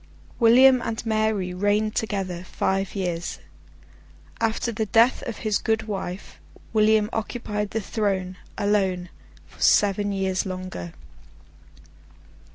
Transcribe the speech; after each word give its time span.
William 0.39 0.81
and 0.81 1.05
Mary 1.05 1.53
reigned 1.53 1.93
together, 1.93 2.43
five 2.43 2.95
years. 2.95 3.37
After 4.39 4.71
the 4.71 4.87
death 4.87 5.21
of 5.27 5.37
his 5.45 5.59
good 5.59 5.83
wife, 5.83 6.39
William 6.73 7.07
occupied 7.13 7.69
the 7.69 7.81
throne, 7.81 8.37
alone, 8.57 9.09
for 9.45 9.61
seven 9.61 10.11
years 10.11 10.43
longer. 10.43 10.93